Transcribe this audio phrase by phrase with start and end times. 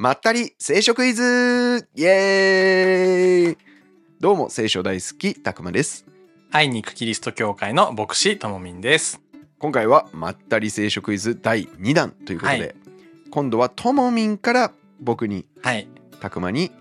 [0.00, 3.58] まったり聖書クイズイエーイ
[4.18, 6.06] どうも聖書大好きたくまです
[6.50, 9.20] 愛に行くキリスト教会の牧師ともみんです。
[9.58, 12.74] 今回はまったり聖書クイズ第2弾ということで、はい
[13.30, 15.86] 今度はともみんから僕にはい。
[16.18, 16.72] たくまに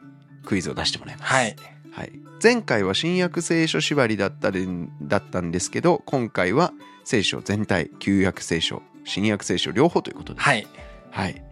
[0.45, 1.55] クイズを出してもらいます、はい。
[1.91, 4.65] はい、前回は新約聖書縛りだったで
[5.01, 6.71] だったんですけど今回は
[7.03, 10.65] 聖書全体旧約聖書新約聖書両方ということではい。
[11.11, 11.48] はい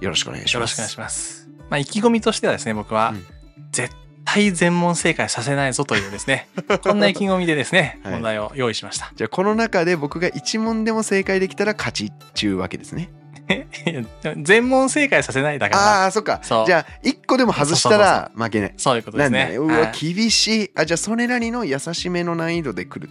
[0.00, 0.54] よろしくお願いします。
[0.54, 1.48] よろしくお願いします。
[1.70, 3.26] まあ、意気込みとしてはですね、僕は、うん。
[3.72, 3.94] 絶
[4.24, 6.48] 対全問正解させないぞというですね、
[6.82, 8.12] こんな意気込みでですね、はい。
[8.14, 9.10] 問題を用意しました。
[9.14, 13.10] じゃあこの中で僕が1問でも正解できたら勝ちっちゅうわけですね。
[14.42, 16.40] 全問正解させないだから、ああーそっか。
[16.42, 19.54] じゃあ1個でも外したら負けないそういうことですね。
[19.56, 20.14] うわはい。
[20.14, 20.70] 厳しい。
[20.74, 23.10] あじゃあそれなりの優しめの難易度で来る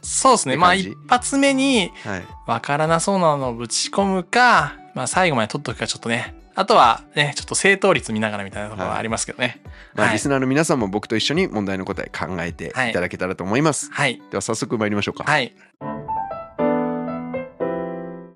[0.00, 0.56] そうですね。
[0.56, 2.22] まあ、一発目にはい。
[2.46, 6.34] わからなそうなのをぶち込むか、まあ、最後まで取っとくかちょっとね。
[6.54, 9.60] あとはね、ちょっと正答率見ながらみたいなところはありますけどね。
[9.94, 14.22] まあ、はいリスナーの皆さんも僕と一緒に問題の答え考えていただけたらと思います、はい。
[14.30, 15.54] では早速参りましょうかはい。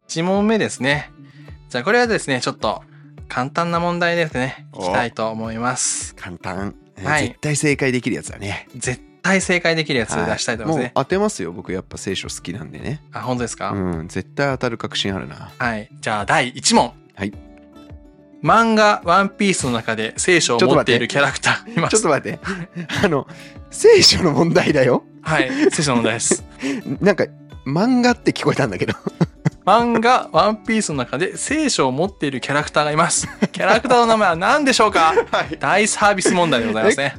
[0.09, 1.12] 1問目ですね。
[1.69, 2.83] じゃあこれはですね、ちょっと
[3.29, 4.67] 簡単な問題ですね。
[4.75, 6.14] いきたいと思います。
[6.17, 10.84] 簡単、えーはい絶対正解できるやつだね絶対正解できるやつ出したいと思いますね。
[10.95, 15.89] もう当てますよ僕やっぱ聖書好きなんでねあ、本当ですか、うん絶対当たる確信あるなはい。
[16.01, 16.93] じゃあ第1問。
[17.15, 17.33] はい。
[18.43, 21.97] 漫画ワンピースの中で聖書を持っているキャラクターいます。
[21.97, 22.39] ちょっと待って
[23.05, 23.27] あの
[23.70, 25.51] 聖書の問題だよはい。
[25.70, 26.45] 聖書の問題です。
[27.01, 27.25] なんか
[27.67, 28.95] 漫画って聞こえたんだけど
[29.67, 33.29] 漫画ワンピースの中で聖書を持っているキャラクターがいます。
[33.53, 35.13] キャラクターの名前は何でしょうか？
[35.31, 37.15] はい大サービス問題でございますね。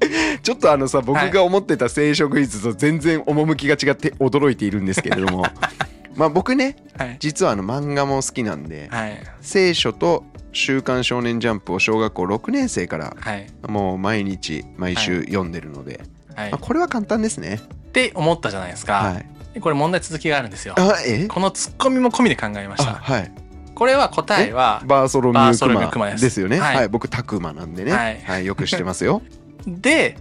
[0.42, 1.30] ちょっとあのさ僕はい。
[1.30, 5.44] が思ってた聖書クイズと全然趣が違って驚いているんですけれども。
[6.16, 7.16] まあ僕ねはい。
[7.20, 9.22] 実はあの漫画も好きなんではい。
[9.40, 13.46] 聖書と「週刊少年ジャンプ」を小学校6年生からはい。
[13.68, 16.00] もう毎日毎週読んでるので、
[16.34, 16.50] はい。
[16.50, 16.58] まあ、。
[16.58, 17.60] これは簡単ですね。
[17.88, 18.94] って思ったじゃないですか。
[18.94, 19.26] はい。
[19.54, 20.74] でこれ問題続きがあるんですよ。
[20.76, 22.92] このツッコミも込みで考えましあた。
[22.94, 23.32] はい。
[23.74, 26.22] これは答えは、バーソロミュバークマュークマです。
[26.22, 26.60] ですよね。
[26.60, 26.88] は、はいい。
[26.88, 27.92] 僕タクマなんでね。
[27.92, 28.20] はい。
[28.22, 29.22] はい、よく知ってますよ
[29.66, 30.16] で、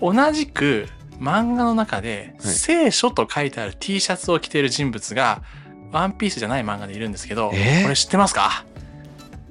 [0.00, 0.86] 同じく
[1.18, 2.54] 漫画の中で、はい。
[2.54, 5.42] 聖書と書いてある T シャツを着ている人物が、
[5.90, 7.80] ワンピースじゃない漫画でいるんですけど、え？
[7.80, 8.64] ーこれ知ってますか？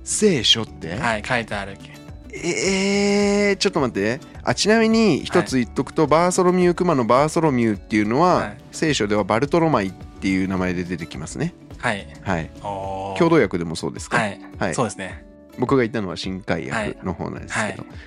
[0.03, 1.77] 聖書って、はい、書いてある。
[2.31, 4.19] えー、ちょっと待って。
[4.43, 8.57] あちなみに一つ言っとくと、バーソロミュークマのバーソロミューっていうのは、はい。
[8.71, 11.55] 聖書ではバルトロマイっていう名前で出てきますね。
[11.79, 12.07] はい。
[12.21, 12.49] はい。
[12.61, 14.75] 共同訳でもそうですか、はい、はい。
[14.75, 15.25] そうですね。
[15.57, 17.97] 僕が言ったのは新海訳の方なんですけど、はい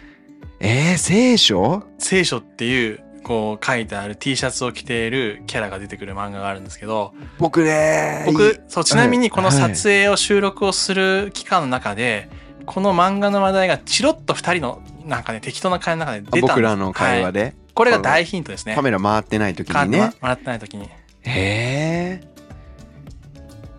[0.60, 1.82] えー、聖書？
[1.98, 9.56] 聖書っていう、こう書いてある T シャツを着ているキャラが出てくる漫画があるんですけど、僕ねい僕、そう、ちなみにこのはい。
[9.56, 12.28] 撮影を収録をする期間の中で、
[12.66, 16.42] この漫画の話題がチロッと二人の、なんかね、適当な会の中で出たんです。
[16.42, 17.32] 僕らの会話はい。
[17.32, 18.74] で、これが大ヒントですね。
[18.74, 20.12] カメラ回ってない時にね。
[20.20, 20.84] もらってない時に。
[20.84, 20.90] へ
[21.22, 22.20] え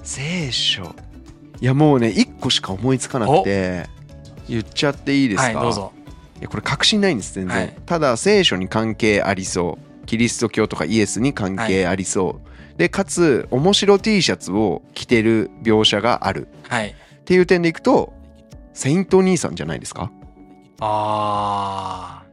[0.04, 0.96] 聖書。
[1.60, 3.88] いやもうね1個しか思いつかなくて
[4.50, 5.94] 言っちゃっていいですか、はい、どうぞ。
[6.42, 7.76] いやこれ確信ないんです全然、はい。
[7.86, 10.06] ただ聖書に関係ありそう。
[10.08, 12.42] キリスト教とかイエスに関係ありそ
[12.76, 16.48] う、でかつ面白 T シャツを着てる描写がある。
[16.68, 16.90] はい。
[16.90, 16.94] っ
[17.24, 18.12] ていう点でいくと
[18.74, 20.12] セイント兄さんじゃないですか？
[20.80, 22.32] あー。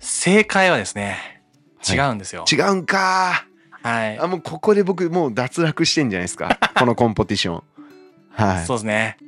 [0.00, 1.42] 正解はですね、
[1.88, 2.44] 違うんですよ。
[2.50, 3.46] 違うんか。
[3.82, 4.18] はい。
[4.18, 4.26] あ。
[4.26, 6.58] もうここで僕もう脱落してんじゃないですか？
[6.78, 7.62] このコンポティション。
[8.30, 8.66] はい。
[8.66, 9.18] そうですね。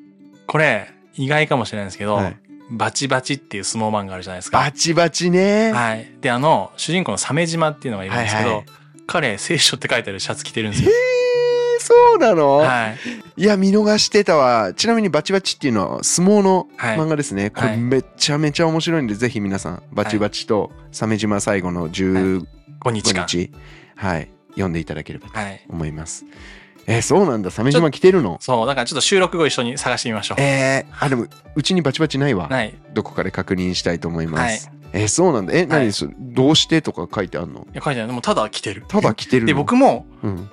[0.47, 2.37] これ、意外かもしれないんですけど、はい
[2.71, 4.59] バチバチっていう相撲漫画あるじゃないですか。
[4.59, 6.11] バチバチね、はい。
[6.21, 8.67] で、あの、主人公の鮫島っていうのがいるんですけど、はいはい
[9.09, 10.91] 彼、聖書って書いてあるシャツ着てるんですよ。
[10.91, 11.17] えー
[11.79, 12.89] そうなの、は
[13.37, 13.43] い。
[13.43, 22.45] いや見逃してたわちなみにバチバチっていうのは相撲のはい漫画ですね、こはいれめちゃめちゃ面白いんでぜひ皆さんバチバチと鮫島最後の15
[22.81, 23.27] 5日間。
[23.27, 23.53] 日
[23.95, 25.65] はい読んでいただければとはい。
[25.69, 26.25] 思います
[26.87, 27.51] えーそうなんだ。
[27.51, 28.39] 鮫島来てるの？
[28.41, 30.41] そう、だからちょっと収録後一緒に探してみましょう。
[30.41, 32.49] えー、あでもうちにバチバチないわ。
[32.49, 32.69] ない。
[32.71, 35.53] いどこかで確認したいと思います、はえーそうなんだ。
[35.53, 35.93] え何、はい。
[35.93, 37.67] そどうしてとか書いてあんの？
[37.73, 38.07] や、書いてない。
[38.07, 38.85] でも、ただ着てる。
[38.87, 39.47] ただ来てるの？
[39.49, 40.49] で、僕も、うん、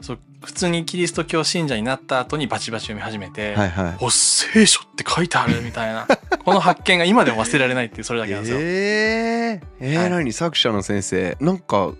[0.00, 6.06] そう、普通にキリスト教信者になった後にバチバチ読み始めて、はいはいお、聖書って書いてあるみたいな。
[6.44, 8.58] この発見が今でも忘れられないっていう、それだけなんですよ。
[8.60, 10.10] えー、えーはい。
[10.10, 10.32] 何？
[10.32, 11.36] 作者の先生。
[11.40, 11.92] なんか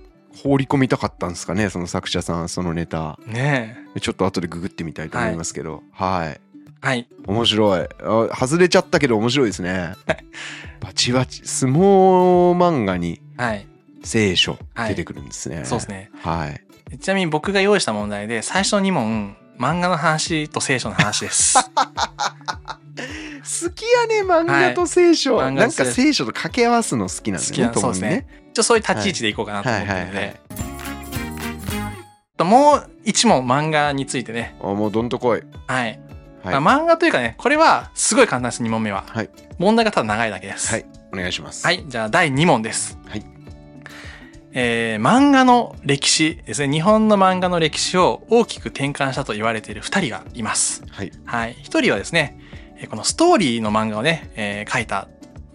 [0.42, 3.18] 放り込みたかったんですかねその作者さんそのネタ。
[3.26, 5.82] ねちょっと後でググってみたいと思いますけど。
[5.92, 6.40] はい、え。
[6.80, 7.08] はい。
[7.26, 7.88] 面白い。
[8.02, 9.94] あ外れちゃったけど面白いですね。
[10.80, 11.42] バチバチ。
[11.44, 13.66] 相撲漫画にはい。
[14.04, 14.90] 聖書はい。
[14.90, 16.10] 出てくるんですね、そうですね。
[16.20, 16.98] はい。
[16.98, 21.58] ちなみに僕が用意した問題で、最初の2問、漫画の話と聖書の話です。
[23.60, 28.26] 好きやね漫画と聖書、はいなんかと聖書と掛け合わすの好きなんだ好きな、よねそうですね。
[28.52, 30.40] 一応そういう立ち位置でいこうかなと思ってるので。
[32.44, 34.54] もう一問漫画についてね。
[34.60, 36.00] あもうどんとこいはい。
[36.44, 39.04] はい、まあ漫画というかね、これはすごい簡単です、2問目は。
[39.08, 40.70] はい問題がただ長いだけです。
[40.70, 42.98] はいお願いしますはい、じゃあ第2問です。
[43.06, 43.37] はい
[44.60, 46.72] えー漫画の歴史ですね。
[46.72, 50.82] 日本の漫画の歴史を大きく転換したと言われている2人がいます。
[50.90, 51.54] はいはい。
[51.62, 52.36] 1人はですね、
[52.76, 55.06] えーこのストーリーの漫画をね、えー書いた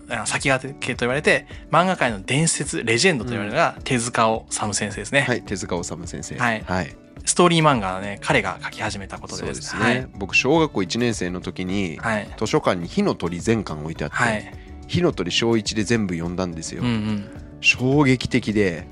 [0.09, 5.21] あ先駆けと言われて、漫画界の伝説、レジェンドと言われるのが手塚治虫先生ですね。
[5.21, 6.95] はい手塚治虫先生はいはい、
[7.25, 9.83] ストーリー漫画はね、彼が書き始めたことでそうですすね。
[9.83, 12.15] ね、僕小学校1年生の時にはい。
[12.15, 12.29] はい。
[12.39, 14.53] 図書館に火の鳥全巻置いてあって、はい。
[14.88, 17.43] 火の鳥小1で全部読んだんですよ、うんうん。
[17.63, 18.86] 衝撃的で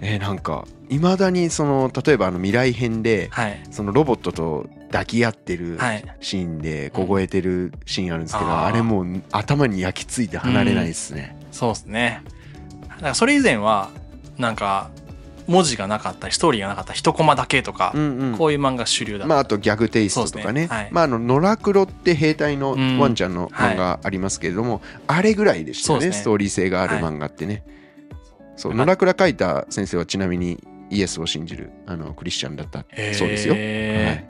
[0.00, 3.60] えーなんかいまだにその例えばあの未来編ではい。
[3.70, 6.04] そのロボットと抱き合ってるはい。
[6.20, 12.22] シーンで凍えてるシーンあるんですけど、あーあれもう頭に焼き付いて離れないですね、そうですね。
[12.90, 13.88] だからそれ以前は、
[14.36, 14.90] なんか、
[15.46, 18.38] 文字がなかったり、ストーリーがなかった一コマだけとかう、んうん。
[18.38, 19.26] こういう漫画主流だった。
[19.26, 20.68] まあ、あとギャグテイストとかね。
[20.90, 22.98] まあ、あの野良黒って兵隊のうん。
[22.98, 27.64] ワンちゃんの漫画ありますけれども、あれぐらいでしたよねストーリー性がある漫画ってね、
[28.56, 32.80] そう野良黒書いた先生はちなみにイエスを信じるあのクリスチャンだった
[33.14, 34.28] そうですよ、はい。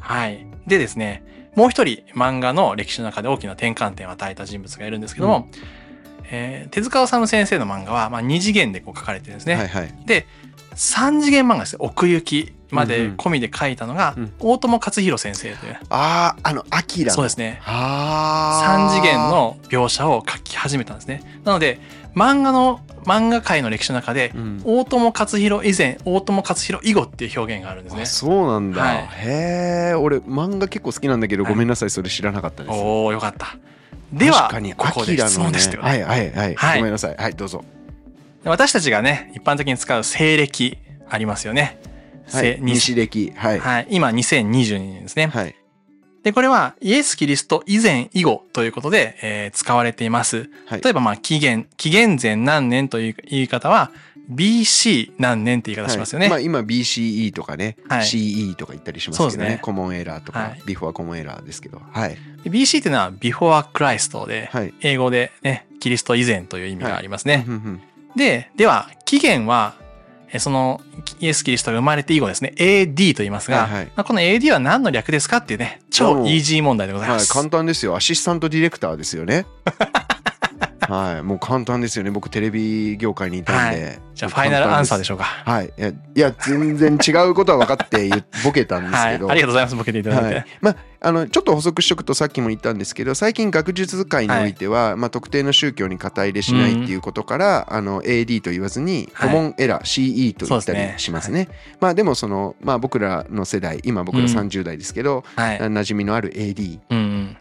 [0.00, 0.46] はい。
[0.66, 1.22] でですね、
[1.54, 5.48] もう一人漫画の歴史の中で大きな転換点を与えた人物がいるんですけども、
[6.30, 9.54] えー手塚治虫先生の漫画は、まあ、2次元でこう書かれてるんですね。
[9.54, 10.26] はいはいで、
[10.74, 11.78] 3次元漫画ですね。
[11.80, 15.76] 奥行きまでうんうん込みで書いたのが、うん大友克洋先生という。
[15.90, 17.60] あああのアキラのそうですね。
[17.64, 21.22] あ3次元の描写を書き始めたんですね。
[21.44, 21.80] なので、
[22.14, 28.06] 漫画の、漫画界の歴史の中で、うん大友克洋以前、大友克洋以後っていう表現があるんですねあ。
[28.06, 33.56] そうなんだ、はいへえ俺漫画結構好きなんだけど、はいごめんなさいそれ知らなかったですおおよかった。
[34.12, 35.88] では、ここで質問ですよね。
[35.88, 36.78] はいはいはい、はい。
[36.78, 37.16] ごめんなさい。
[37.16, 37.64] はいどうぞ。
[38.44, 40.78] 私たちがね、一般的に使う西暦
[41.08, 41.80] ありますよね。
[42.32, 43.32] はい西暦。
[43.36, 43.58] はい。
[43.58, 43.86] はい。
[43.90, 45.26] 今、2022年ですね。
[45.26, 45.54] はい。
[46.22, 50.50] で、これは、イエス・キリスト以前以後ということで、えー使われています。
[50.66, 50.80] はい。
[50.82, 53.92] 例えば、まあ、紀元、紀元前何年という言い方は、
[54.30, 56.28] BC 何年って言い方しますよね。
[56.28, 56.48] はい。
[56.48, 58.02] まあ、今 BCE とかね、はい。
[58.02, 59.50] CE とか言ったりしますけどね。
[59.50, 59.58] ね。
[59.62, 60.62] コモンエラーとか、はい。
[60.66, 61.80] ビフォーコモンエラーですけど。
[61.90, 62.10] はい。
[62.10, 62.16] で
[62.48, 64.74] BC っていうのは Before Christ で、はい。
[64.80, 67.46] 英語でね、キリスト以前という意味がありますね。
[68.16, 69.74] で、では、起源は、
[70.30, 70.82] えその、
[71.20, 73.84] イエス・キリストが生まれて以後ですね、AD と言いますが、はいはい。
[73.86, 77.32] まあこの AD は何の略ですかっていうね、超イージー問題でございます。
[77.32, 77.96] はい簡単ですよ。
[77.96, 79.46] アシスタントディレクターですよね
[80.88, 85.24] はいもう簡単ですよね僕テレビ業界にいたんで、じゃあ、ファイナルアンサーでししょうか。
[85.24, 88.08] はいいやいや全然違うことは分かって
[88.44, 89.14] ボケたんですはい。
[89.14, 89.76] あけど、りがとうございます。
[89.76, 90.34] ボケていただいて。
[90.36, 101.48] はい、まああのちょっと補足しとくとさっきも言ったんですけど最近学術界においては、まあ、特定の宗教に肩入れしないっていうことから、あの AD と言わずにはいコモンエラー、CE と言ったりしますね。
[101.80, 105.58] まあでもその、まあ、僕らの世代今僕らうん30代ですけど、はい。
[105.58, 107.36] 馴染みのある AD うんうん。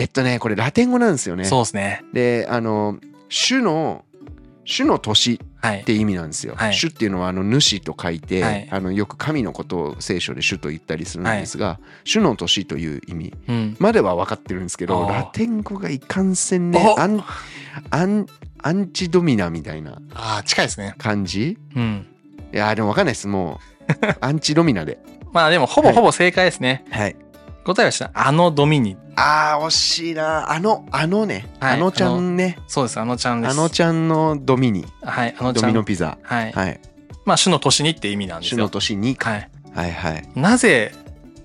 [0.00, 1.44] えっとねこれラテン語なんですよね。
[1.44, 2.02] そうですね。
[2.12, 2.98] であの
[3.28, 4.04] 主の
[4.64, 5.84] 主の年はいっ。
[5.84, 6.54] て意味なんですよ。
[6.56, 13.76] はい主っていうのはあの主と書いて、はいあのよく神のことを聖書で主と言ったりするんですが、主の年という意味うん。
[13.78, 17.22] までは分かってるんですけどあーラテン語がいかんせんねおアン
[17.90, 18.26] アン
[18.62, 20.94] アンチドミナみたいなああ、近いですね。
[20.98, 21.58] 感じ？
[21.76, 22.06] うん。
[22.52, 24.98] いやーでも分かんないですもう アンチドミナで
[25.32, 26.84] まあでも、ほぼほぼ正解ですね。
[26.90, 27.16] はい
[27.64, 28.96] 答えはしたあのドミニ。
[29.20, 30.50] あー惜しいな。
[30.50, 32.58] あのあのね、はいあのちゃんね。
[32.66, 33.52] そうです、あのちゃんです。
[33.52, 34.86] あのちゃんのドミニ。
[35.02, 35.72] はい、あのちドゃん。
[35.72, 36.18] ミノピザ。
[36.22, 36.52] はい。
[36.52, 36.80] はい。
[37.24, 38.68] まあ、主の年にって意味なんです主のよ。
[38.70, 39.14] 年に。
[39.16, 39.50] かはい。
[39.74, 40.28] はいはい。
[40.34, 40.92] なぜ、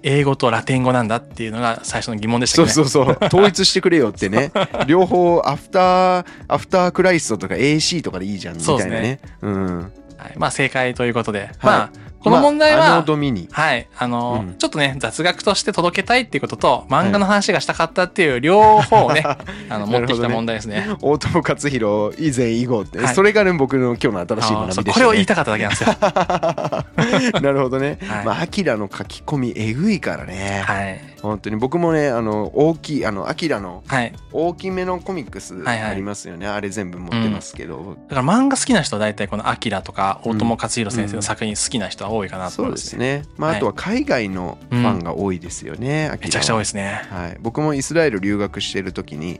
[0.03, 2.73] 英語とラテン語なんだっていうのが最初の疑問でしたけどね。
[2.73, 3.17] そうそうそう。
[3.25, 4.51] 統一してくれよってね。
[4.87, 9.19] 両方アフターアフタークライストとか AC とかでいいじゃんみたいなね。
[9.41, 9.77] うん。
[10.17, 11.49] はい、まあ、正解ということで。
[11.61, 13.03] まあ、このまあ問題は、
[13.51, 13.87] はい。
[13.97, 14.55] あの、うん。
[14.55, 19.23] ちょっとね、雑学として届けたいっていうことと、漫画の話がしたかったっていう両方をね、
[19.69, 20.87] あの、持ってきた問題ですね。
[21.01, 23.13] 大友克洋以前以後って、はい。
[23.13, 25.95] それがね僕の今日の新しい学びでした、ね、これを言いたかっただけなんですよ。
[27.41, 28.25] なるほどね、はい。
[28.25, 31.14] まあアキラの書き込みえぐいからね、はい。
[31.25, 31.55] 本当に。
[31.57, 34.13] 僕もねあの大きいあのアキラのはい。
[34.31, 35.91] 大きめのコミックスはいはい。
[35.91, 43.19] ありますよね、あれ全部持ってますけど、だから漫画好きな人は大体このアキラとか大友克洋先生の作品好きな人は多いかなとそうで思いますすね。
[43.19, 43.57] ねまあはい。
[43.57, 46.19] あとは海外のファンが多いですよね、アキラは。
[46.25, 47.01] めちゃくちゃ多いですね。
[47.09, 49.39] はい、僕もイスラエル留学してる時に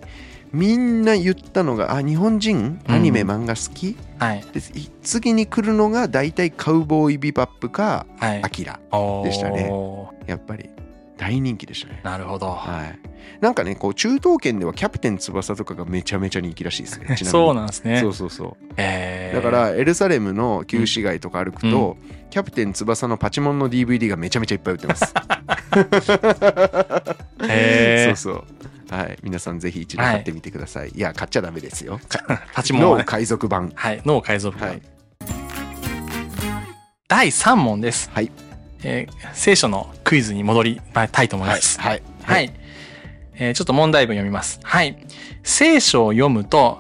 [0.54, 2.80] みんな言ったのがあ日本人？
[2.88, 4.46] アニメ漫画好き、はい。
[4.54, 8.44] でい次に来るのが大体カウボーイビバップかはい。
[8.44, 8.50] ア。
[8.50, 8.80] キラ
[9.24, 9.70] でしたね。
[10.27, 10.70] やっぱり
[11.17, 12.51] 大人気でしたねなるほど。
[12.51, 13.00] はい
[13.41, 18.10] なんかねこう中東圏ではキャプテン翼とかがめちゃめちゃ人気らしいですね そうなんですねそ。
[18.10, 21.98] うそうそうえーだからエルサレムの旧市街とか歩くと、
[22.29, 25.03] キャプテン翼のパチモンの DVD がめちゃめちゃいっぱい売ってます。
[27.43, 28.43] へーそうそう。
[28.89, 30.89] はい、皆さんぜひ一度買ってみてください。
[30.89, 32.00] い、や買っちゃダメですよ。
[32.53, 33.03] パチモンね。
[33.05, 33.72] 海賊版。
[33.75, 34.01] はい。
[34.05, 34.81] 脳改造部はい。
[37.07, 38.10] 第3問です。
[38.13, 38.31] はい。
[38.84, 41.79] えー聖書のクイズに戻りたいと思います。
[41.79, 42.03] はい。
[42.24, 42.51] はい。
[43.36, 44.60] えーちょっと問題文読みます。
[44.63, 44.98] はい。
[45.44, 46.79] 聖書を読むと、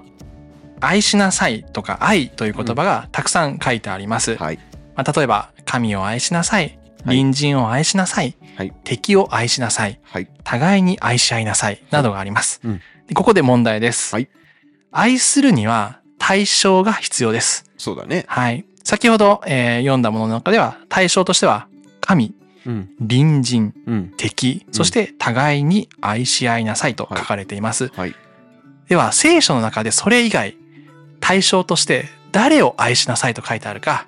[0.81, 4.35] 愛しなさいとか愛という言葉がたくさん書いてあります。
[4.35, 4.59] はい。
[4.95, 6.63] まあ、例えば、神を愛しなさい。
[6.63, 8.35] はい隣人を愛しなさい。
[8.55, 9.99] はい敵を愛しなさい。
[10.03, 10.27] はい。
[10.43, 11.83] 互いに愛し合いなさい。
[11.91, 12.59] などがあります。
[12.63, 14.15] うんでここで問題です。
[14.15, 14.27] はい
[14.91, 17.69] 愛するには対象が必要です。
[17.77, 18.23] そうだね。
[18.27, 18.65] はい。
[18.83, 21.67] 先ほど、えー読んだものの中では対象としては
[22.05, 22.33] 神、
[22.65, 22.89] うん。
[22.99, 24.13] 隣人、うん。
[24.15, 27.89] 敵、そして互いに愛し合いなさいと書かれています。
[27.95, 28.15] はい。
[28.87, 30.55] では、聖書の中でそれ以外、
[31.19, 34.07] 対象として誰を愛しなさいと書いてあるか。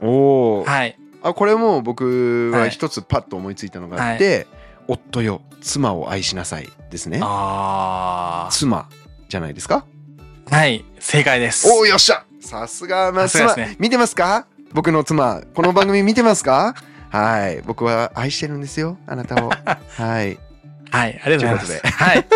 [0.00, 0.64] おお。
[0.64, 0.96] はい。
[1.20, 4.46] あこれも僕ははい一つパッと思いついたのがあって、
[4.86, 7.18] 夫よ妻を愛しなさいですね。
[7.22, 8.88] あ妻
[9.28, 9.84] じゃないですか？
[10.46, 10.54] ー。
[10.54, 10.84] はい。
[11.00, 11.68] 正解です。
[11.68, 14.46] おおよっしゃさすがまあ妻ね見てますか？
[14.72, 16.76] 僕の妻この番組見てますか？
[17.10, 19.50] はい僕は愛してるんですよあなたを
[19.96, 20.38] はい
[20.90, 21.20] はい。
[21.22, 21.82] ありがとうございます。
[21.82, 22.26] といはい。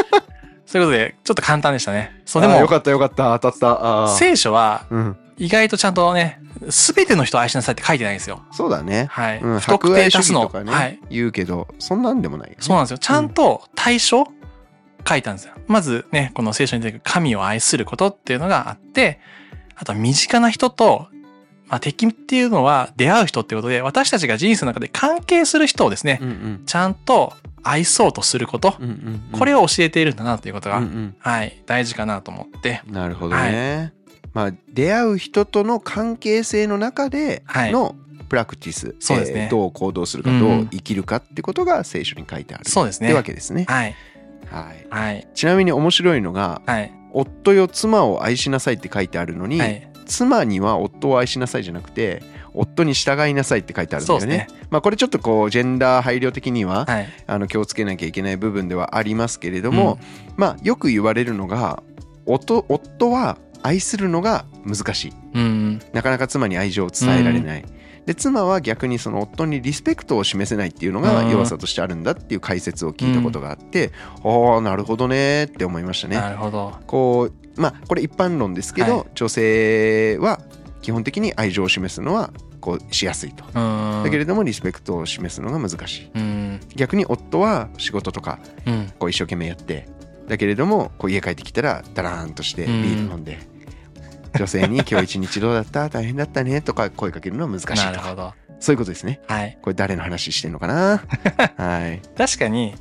[0.66, 2.12] そういうことで、ちょっと簡単でしたね。
[2.24, 8.42] そう、でも、よかったよかった当たった聖書はうん意外とちゃんとね、すべての人を愛しなさいって書いてないんですよ。
[8.52, 9.40] そうだね、はい。
[9.40, 10.48] うん、不特定多数の。
[10.62, 11.00] ね、はい。
[11.10, 12.98] 言うけどそんなんでもないよねそうなんですよ。
[12.98, 14.26] ちゃんと対象
[15.08, 15.54] 書いたんですよ。
[15.66, 19.20] まずね、この聖書に出てくる神を愛することっていうのがあって、
[19.74, 21.08] あとは身近な人と、
[21.72, 26.62] まあ、敵っていうのは出会う人ってことで、私たちが人生の中で関係する人をですね、うんうん。
[26.66, 29.38] ちゃんと愛そうとすること、うんうんうん。
[29.38, 31.16] これを教えているんだなということが、うんうん。
[31.18, 33.94] はい、大事かなと思って、なるほどね、
[34.34, 37.72] まあ出会う人との関係性の中ではい。
[37.72, 37.96] の
[38.28, 39.44] プラクティス、そうですね。
[39.44, 40.40] えーどう行動するか、うん。
[40.40, 42.68] どう生きるかってことが聖書に書いてある。
[42.68, 43.06] そうですね。
[43.06, 43.94] ってわけですね、はい、
[44.50, 52.22] はい、はい、ちなみに面白いのがはい、「夫よ妻を愛しなさい」って書いてあるのに、はい、妻には夫を愛しなさいじゃなくて
[52.54, 54.26] 夫に従いなさいって書いてあるんだよね。
[54.26, 54.48] ね。
[54.70, 59.98] まあこれちょっとこうジェンダー配慮的には、はい、あの気をつけなきゃいけない部分ではありますけれども、
[60.36, 61.82] まあよく言われるのが
[62.26, 65.12] 夫夫は愛するのが難しい。
[65.34, 67.64] うん、なかなか妻に愛情を伝えられない、
[68.06, 71.30] で妻は逆にその夫にリスペクトを示せないっていうのがうん。
[71.30, 73.92] 弱さとしてあるんだっていう解説を聞いたことがあって、
[74.24, 76.16] ああなるほどねって思いましたね。
[76.16, 76.74] なるほど。
[76.86, 79.06] こうまあこれ一般論ですけど、はい。
[79.14, 80.40] 女性は
[80.80, 83.44] 基本的に愛情を示すのはこうしやすいと。
[83.44, 84.02] うん。
[84.04, 86.10] だけれどもリスペクトを示すのが難しい。
[86.14, 89.88] うん、逆に夫は仕事とかうん、こう一生懸命やって。
[90.28, 93.38] だけれどもこう家帰ってきたらダラーンとしてビール飲んで、
[94.38, 95.88] 女性に「今日一日どうだった？
[95.88, 97.84] 大変だったね」とか声かけるのは難しいとか。
[97.84, 98.32] なるほど。
[98.60, 99.20] そういうことですね。
[99.26, 99.58] はい。
[99.60, 101.02] これ誰の話してんのかな？
[101.58, 102.00] はい。
[102.16, 102.74] 確かに、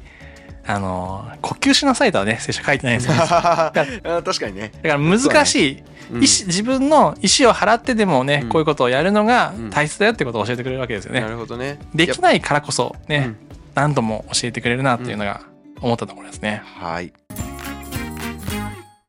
[0.71, 3.15] あの、呼吸しなさいとはね、聖書書いてないんですよ。
[3.15, 3.71] だ
[4.17, 6.19] あ確かにね、から難しい、うん。
[6.21, 8.49] 自分の意思を払ってでもね、うん。
[8.49, 9.69] こういうことをやるのがうん。
[9.69, 11.21] 大切だよってことを教えてくれるわけですよね。
[11.21, 11.79] なるほどね。
[11.93, 13.37] できないからこそね、うん。
[13.75, 15.41] 何度も教えてくれるなっていうのが
[15.81, 16.61] 思ったところですね。
[16.79, 17.13] はい。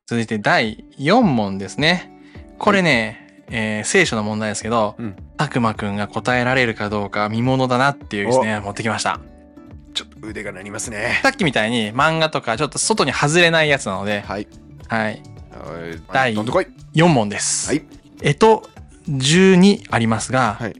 [0.07, 2.11] 続いて第4問ですね。
[2.59, 5.15] これね、えー聖書の問題ですけど、うん。
[5.37, 9.19] たくまくんが答えられるかどうか見ものだなっていうですね、持ってきました。
[9.93, 11.19] ちょっと腕が鳴りますね。
[11.21, 14.47] さっきみたいに漫画とかちょっと外に外れないやつなので、はい。
[14.87, 15.21] はい。
[15.51, 16.01] はい。
[16.11, 16.67] 第どんどこい。
[16.95, 17.69] 4問です。
[17.69, 17.83] はい。
[18.21, 18.69] えと
[19.09, 20.75] 12ありますが、はい。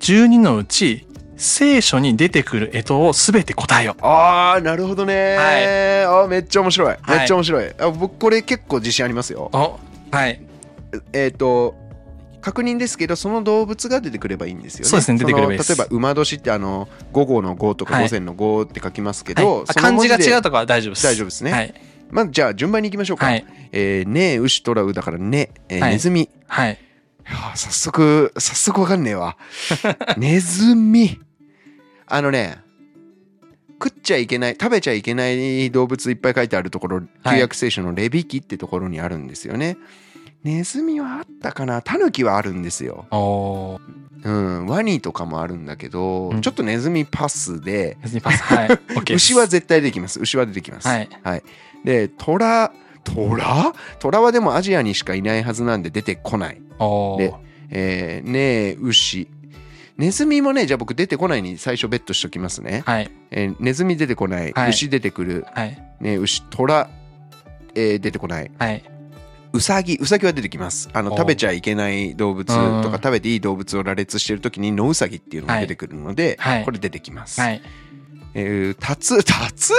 [0.00, 3.96] 12のうち聖書に出てくる干支をすべて答えよ。
[4.00, 6.88] ああなるほどね、あーめっちゃ面白い。
[6.88, 7.18] はい。
[7.18, 9.50] めっちゃ面白い、あ僕これ結構自信ありますよ。
[9.52, 9.78] お、
[10.10, 10.40] はい。
[11.12, 11.74] えっ、と
[12.46, 14.88] 確認ですけどその動物が出てくればいいんですよね。
[14.88, 21.04] そうですね出てくればいい例えば馬年ってあの午後の午とかはい午前の午って書きますけはい漢字が違うととかは大丈夫です。
[21.04, 21.74] 大丈夫ですねはい。
[22.08, 23.26] まあじゃあ順番に行きましょうか。
[23.26, 23.44] はい。
[23.72, 26.30] えー、ねえ牛とらうだからね、えーはいネズミ。
[26.46, 26.78] はい。
[27.24, 29.36] はあ早速早速わかんねえわ。
[30.16, 31.18] ネズミ。
[32.06, 32.58] あのね
[33.82, 39.76] 食っちゃいけない食べちゃいけない動物いっぱい書いてあるところ、旧約聖書のレビ記ってところにあるんですよね。
[40.46, 41.82] ネズミはあったかな？
[41.82, 43.06] タヌキはあるんですよ。
[44.22, 48.42] うん、ワニとかもあるんだけど、うんちょっとネズミパスで、ネズミパス。
[48.44, 48.78] はい。
[49.12, 50.20] 牛は絶対出てきます。
[50.20, 50.86] 牛は出てきます。
[50.86, 51.08] はい。
[51.84, 52.72] で、虎、
[53.02, 53.74] 虎？
[53.98, 56.54] 虎はでもアジアにしかいないはずなんで出てこない。
[57.18, 57.34] で
[57.70, 58.38] えー、ね
[58.70, 59.28] え、牛。
[59.96, 62.84] ネズミもね、じゃあ僕出てこないに最初ベットしときますね。
[62.86, 63.10] はい。
[63.32, 64.52] えーネズミ出てこない。
[64.52, 65.44] はい牛出てくる。
[65.52, 65.70] はい。
[66.00, 66.88] ねえ、牛、虎、
[67.74, 68.50] えー出てこない。
[68.58, 68.82] はい。
[69.56, 70.88] ウサギ、ウサギは出てきます。
[70.92, 77.40] あの、お食べちゃいけない動物とうんか食べていい動物を羅列してるときに、ノウサギっていうのが出てくるので、はいこれ出てきます。
[77.40, 77.62] はい。
[78.34, 79.72] えー、タツ、 タツ？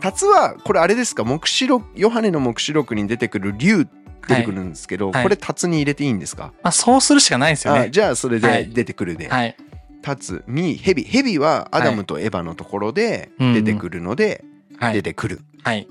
[0.00, 3.88] タツは、これあれですか、目視録、ヨハネの目視録に出てくる竜
[4.28, 7.80] 出てくるんですけど、はいこれタツに入れていいんですか、まあ、そうするしかないですよね。
[7.80, 9.28] あじゃあそれではい出てくるで。
[9.28, 9.56] はい。
[10.02, 11.02] タツ、ミ、ヘビ。
[11.02, 14.44] ヘビはアダムとエヴァのところで出てくるので、
[14.78, 14.94] はい。
[14.94, 15.40] 出てくる。
[15.64, 15.88] はい。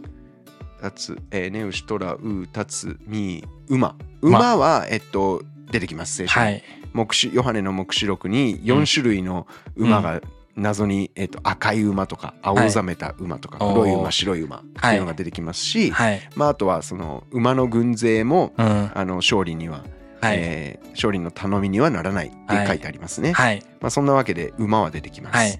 [0.82, 3.96] タツ、えー、ネウシトラ、ウ、タツ、ミ、馬。
[4.22, 6.64] 馬は、えっと、出てきます、聖書にはい。
[6.94, 10.22] 目視ヨハネの目視録に4種類の馬が
[10.56, 16.22] 謎に、えっと赤い馬とか青ざめた馬とか、はい黒い馬白い馬っていうのが出てきますし、はい。
[16.36, 18.92] まあ、あとはその馬の軍勢もうん。
[18.94, 19.84] あの勝利には、
[20.22, 20.38] はい。
[20.40, 23.32] えー勝利の頼みにはならないって書いてありますね。
[23.34, 23.64] はい。
[23.80, 25.60] まあ、そんなわけで馬は出てきます。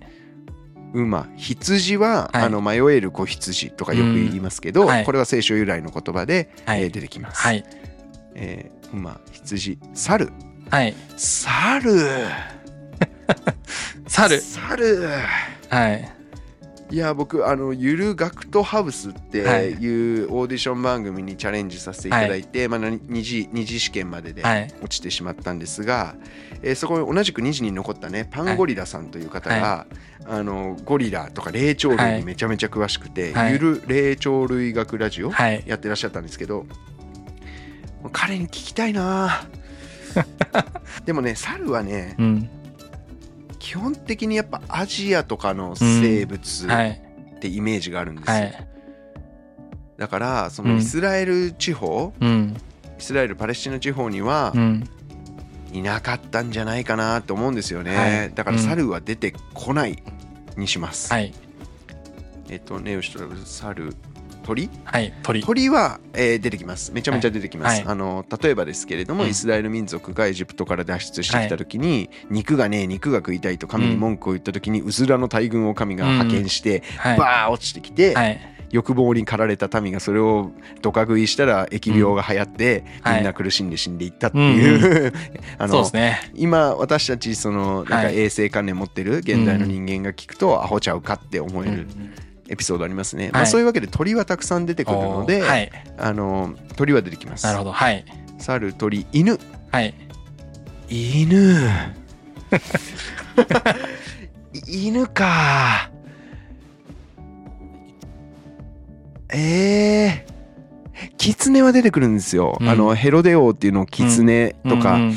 [0.94, 1.04] はい。
[1.04, 7.42] 馬羊は、はいあの迷える子羊とかよく言いますけど、うんはいこれは聖書由来の言葉で、はいえー出てきます。
[7.42, 7.64] はい。
[8.36, 10.30] えー馬羊猿
[10.70, 10.96] はい。
[11.18, 11.92] 猿
[14.08, 14.40] 猿。
[14.42, 15.08] 猿
[15.70, 16.17] はい。
[16.90, 19.72] いや僕あのゆるガクトハウスってはい。
[19.72, 24.68] いうオーディション番組にチャレンジさせていただいて、まあ、な二次二次試験までではい。
[24.82, 26.16] 落ちてしまったんですが、
[26.62, 29.86] えーそこに同じく2次に残ったねパンゴリラさんという方が、
[30.26, 33.54] あのゴリラとか霊長類にめちゃめちゃ詳しくて、はい。
[33.54, 35.64] ゆる霊長類学ラジオはい。
[35.68, 36.66] やってらっしゃったんですけど、
[38.14, 39.46] 彼に聞きたいな
[41.06, 42.50] でもね猿はねうん。
[43.68, 47.02] 基本的にやっぱアジアとかの生物はい。
[47.36, 48.68] ってイメージがあるんですよ、はい。
[49.98, 52.56] だからそうのんイスラエル地方、うん。
[52.98, 54.90] イスラエルパレスチナ地方にはうん。
[55.74, 60.02] いなかったんじゃないかなと思うんですよね、はいだから猿は出てこない
[60.56, 61.34] にします、はい。
[62.48, 63.94] えっとネウシトラブ猿
[64.48, 64.70] 鳥？
[64.86, 65.14] はい。
[65.24, 65.44] 鳥。
[65.44, 66.94] 鳥は、えー出てきます。
[66.94, 67.92] めちゃめちゃ出てきます、はい。
[67.92, 69.30] あの例えばですけれども、うん。
[69.30, 77.18] イスラエル民族がエジプトから脱出してきた時に、肉がねえ肉が食いたいと神に文句を言った時に、うずらの大軍を神が派遣して、はい。
[77.18, 78.40] バー落ちてきて、はい。
[78.70, 83.16] 欲望に駆られた民がそれをドカ食いしたら疫病が流行って、はい。
[83.18, 85.14] みんな苦しんで死んでいったっていう、
[85.58, 86.32] あの そうですね。
[86.36, 88.20] 今私たちそのなんかはい。
[88.20, 91.88] 衛生観念持ってる現代の人間が聞くと、アホちゃうかって思える
[92.50, 95.72] エピソードありますね、まあ、はいそういうわけで鳥はたくさん出てくるので、はい。
[95.98, 97.46] あの鳥は出てきます。
[97.46, 97.72] なるほど。
[97.72, 98.06] はい。
[98.38, 99.40] 猿鳥犬。
[99.72, 99.94] はい。
[100.90, 101.70] 犬。
[104.68, 105.92] 犬か。
[109.30, 110.38] えー。
[111.18, 112.70] キツネは出てくるんですよ、うん。
[112.70, 115.16] あのヘロデ王っていうのをキツネとか、うんうん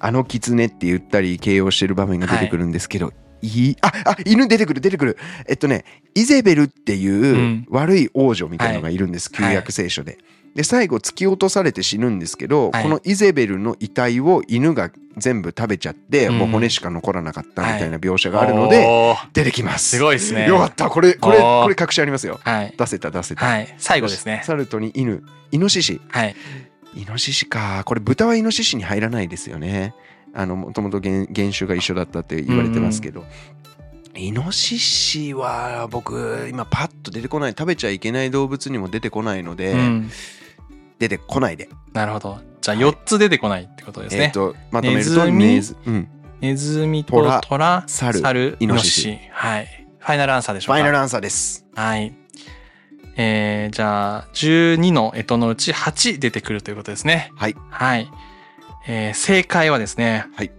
[0.00, 3.12] あのキツネって言ったり形容してる場面が出てくるんですけど、い
[3.42, 10.18] いああ犬出てくる出てくるえっとねイゼベルっていううん悪い王女みたいなのがいるんです、はい旧約聖書で。
[10.54, 18.84] で最後突き落とされて死ぬんですけど、はいこのイゼベルの遺体を犬が全部食べちゃって、うんもう骨しか残らなかったみたいな描写があるので、
[19.34, 19.96] 出てきます。
[19.96, 20.48] すごいですね。
[20.48, 22.40] よかったこれこれこれ確信ありますよ。
[22.42, 22.74] はい。
[22.76, 23.44] 出せた出せた。
[23.44, 23.72] はい。
[23.78, 24.42] 最後ですね。
[24.44, 25.22] サルトに犬
[25.52, 26.34] イノシシはい。
[26.94, 29.94] イノシシかこれ豚はイノシシに入らないですよね
[30.34, 33.24] もともと原原種が一緒だったって言われてますけど、
[34.14, 40.10] イノシシは僕今パッと出てこない食べちゃいけない動物にも出てこないので、うん。
[40.98, 42.38] 出てこないで、なるほど。
[42.60, 44.30] じゃあ4つ出てこないってことですえっ、ね。
[44.32, 46.08] とまとめるとネズミネズうん、
[46.40, 49.30] ネズミと虎トラ、猿猿、イノシシイノシシ。
[49.30, 49.86] はい。
[49.98, 50.74] ファイナルアンサーでしょうか。
[50.74, 52.14] ファイナルアンサーですはい。
[53.16, 57.32] えー、じゃあ、12の干支のうち8出てくるということですね。
[57.36, 58.08] はいはい。
[58.88, 60.50] えー正解はですね、はい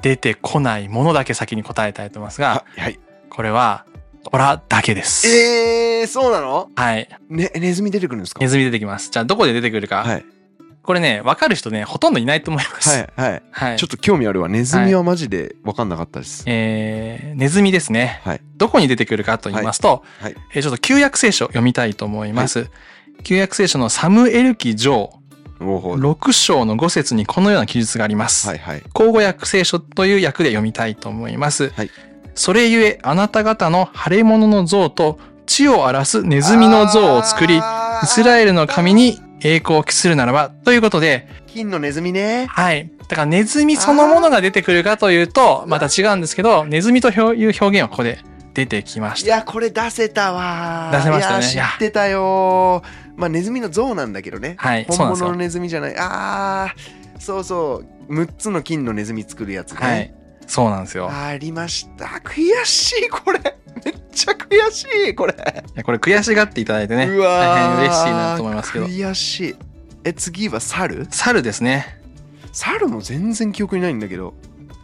[0.00, 2.98] 出てこないものだけ先に答えたいと思いますが、ははい
[3.30, 3.86] これは、
[4.30, 5.26] 虎だけです。
[5.26, 6.68] えー、そうなの？
[6.76, 7.08] はい。
[7.28, 8.40] ねネズミ出てくるんですか？
[8.40, 9.10] ネズミ出てきます。
[9.10, 10.02] じゃあ、どこで出てくるか。
[10.02, 10.24] はい
[10.82, 12.90] これね、わかる人ね、ほとんどいないと思います。
[12.90, 13.78] はいはいはい。
[13.78, 18.20] ちょっと興味あるわネズミはマジで分かんなかったです、えー、ネズミですね。
[18.22, 22.68] はいどこに出てくるかと言いますと、はいえーちょっと旧約聖書読みたいと思います。
[23.22, 25.18] 旧約聖書のサムエル記上
[25.64, 28.46] 6章の5節にこのような記述があります。
[28.48, 28.82] はいはい。
[28.92, 31.70] 口語訳聖書という訳で読みたいと思います。
[31.70, 31.90] はい。
[32.34, 37.60] それゆえあなた方の腫れ物の像と地を荒らすネズミの像を作り、イ
[38.06, 42.46] スラエルの神に栄光を期するならば、ということで、金のネズミね。
[42.48, 42.90] はい。
[43.08, 48.18] だからネズミそのものが出てくるかというと、また違うんですけど、ネズミという表現はここで
[48.54, 49.26] 出てきました。
[49.26, 51.52] いやこれ出せたわ出せましたね。
[51.52, 52.82] いや知ってたよ
[53.16, 60.14] まあネズミの像なんだけどね、はい本物のネズミじゃないあーそうそう6つの金のネズミ作るやつね、はい。
[60.46, 61.10] そうなんですよ。
[61.10, 63.40] ありました悔しいこれ
[63.84, 65.36] めっちゃ悔しいこれい
[65.74, 68.86] やこれ悔しがっていただいてね、うわー大変嬉しいなと思いますけど。
[68.86, 69.56] 悔しい
[70.04, 71.06] え次は猿？
[71.10, 72.00] 猿ですね。
[72.52, 74.34] 猿も全然記憶にないんだけど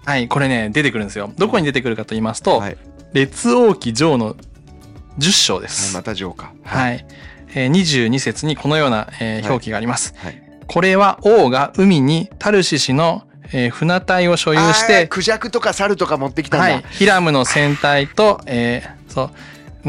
[0.06, 1.30] はい、これね、出てくるんですよ。
[1.36, 2.76] どこに出てくるかと言いますと、はい、
[3.12, 4.34] 列王記上の
[5.18, 5.94] 10章です。
[5.94, 7.06] またジョーカーはい。
[7.54, 9.08] えー22節にこのような、
[9.44, 10.14] 表記があります。
[10.18, 10.42] はい。
[10.66, 19.32] これは王が海にタルシシの、えー船体を所有して、クジャクとか猿とか持ってきたんだ、はい、ヒラムの船体と、えーそう、もう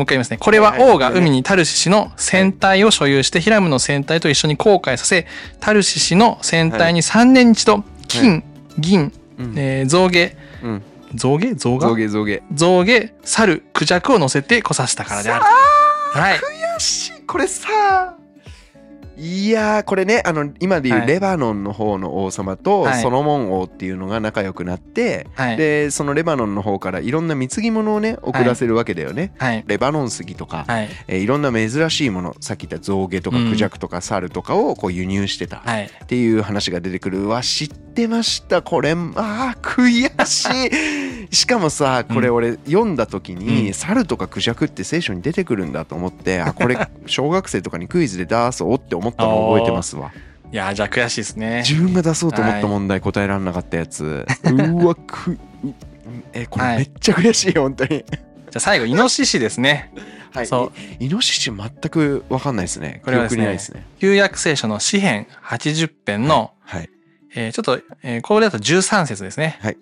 [0.03, 0.37] 一回言いますね。
[0.37, 0.91] これははいはい。
[0.91, 5.27] 王が海にタルシシの船体を所有して、ヒラムの船体と一緒に航海させ、
[5.59, 8.43] タルシシの船体に3年に一度、金、
[8.77, 9.53] 銀、うん。
[9.57, 10.31] えー象牙、
[10.63, 10.83] うん。
[11.13, 11.55] 象牙？
[11.55, 11.79] 象牙？
[11.81, 13.11] 象牙象牙。
[13.23, 15.45] 猿、クジャクを乗せて来させたからである。
[16.13, 16.37] はい。
[16.37, 18.17] 悔しいこれさ
[19.17, 25.57] いやーこれねあの今でいうはいレバノンの方の王様とはいソロモン王っていうのが仲良くなって、はい。
[25.57, 29.63] でそのレバノンの方からいろんな貢ぎ物をね送らせるわけだよね、はい。
[29.67, 30.89] レバノン杉とか、はい。
[31.07, 35.89] えーいろんな珍しいものさっき言った象牙とかうんクジャクとか猿とかをこう輸入してたっはい。
[36.07, 38.61] ていう話が出てくるうわ知ってました。
[38.61, 41.27] これあー悔しい。
[41.35, 43.73] しかもさこれうん俺読んだ時に、うん。
[43.73, 50.11] 猿とかクジャクって聖書に出てくるんだと思ってあこれ 小学生とかにクイズで出そうって思ったのを覚えてますわ。
[50.51, 51.63] いやー、じゃあ悔しいですね。
[51.65, 55.37] 自分が出そうと思っはいた問題答えられなかったやつ、 うわくう
[56.33, 56.77] えこはい。
[56.77, 57.89] れめっちゃ悔しい本当に。
[57.89, 58.03] じゃ
[58.55, 59.93] あ最後、イノシシですね。
[60.33, 60.47] はい。
[60.47, 61.03] そう。
[61.03, 63.01] イノシシ全く分かんないですね。
[63.05, 63.85] これはですねすね。
[63.99, 66.89] 旧約聖書の詩編80編の、はい
[67.35, 69.57] えーちょっと、えーこれだと13節ですね。
[69.61, 69.77] はい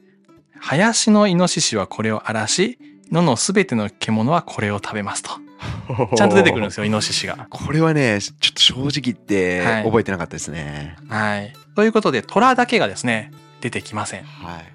[0.62, 2.78] 林のイノシシはこれを荒らし、
[3.12, 5.32] 野のすべての獣はこれを食べますと。
[6.16, 7.48] ちゃんと出てくるんですよ、イノシシが。
[7.50, 11.54] これはねちょっと正直言ってはい覚えてなかったですねはい。
[11.76, 13.32] ということで、虎だけがですね、
[13.62, 14.24] 出てきません。
[14.24, 14.66] はい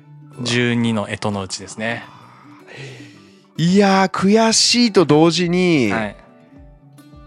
[0.42, 2.02] 12の干支のうちですね。
[3.56, 6.16] いやー悔しいと同時に、はい。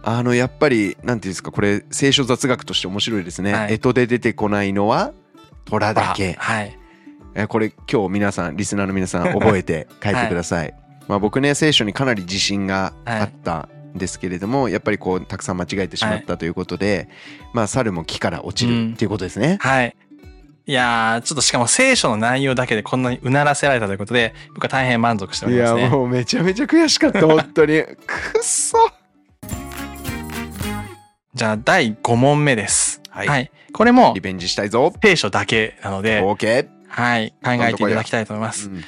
[0.04, 5.12] あのやっぱりなんていうんですかこれ聖書雑学として面白いですね、はい干支で出てこないのは
[5.70, 6.34] 虎だけ。
[6.34, 6.78] はい。
[7.36, 10.74] えこれ今日皆さんリスナーの皆さん 覚えて帰ってください、
[11.08, 17.10] まあ僕ね聖書にかなり自信があったんですけれども、やっぱりこうたくさん間違えてしまったということで、
[17.54, 18.90] まあ猿も木から落ちうん。
[18.92, 19.96] るっていうことですね、はい。
[20.66, 25.90] いやー、ちょっとしかも聖書の内容だけでこんなにうならせられたということで、僕は大変満足しておいやりますね。
[25.90, 27.84] もうめちゃめちゃ悔しかった 本当に。
[27.84, 27.96] くっ
[28.42, 28.78] そ。
[31.34, 32.87] じゃあ、第5問目です。
[33.26, 37.34] はいこれもリ、ベンジしたいぞ聖書だけなので、OK はい。
[37.44, 38.70] 考えていただきたいと思います。
[38.70, 38.84] うん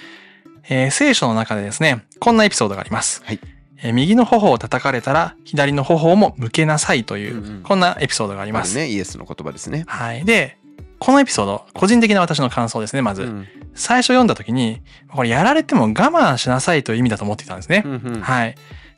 [0.72, 3.22] えー聖書の中でですね、こんなエピソードがあります。
[3.26, 3.40] はい
[3.82, 8.76] えー右の頬を叩かれたら、左の頬をも向けなさいという、うんうんこんなエピソードがあります。
[8.76, 10.24] ねイエスの言葉ですねはい。
[10.26, 10.58] で、
[11.00, 13.24] このエピソード、個人的な私の感想ですね、まず。
[13.24, 17.84] うん最初読んだ時に、これやられても我慢しなさいという意味だと思っていたんですね。
[17.86, 18.56] うんうんはい。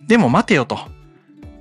[0.07, 0.79] でも待てよと。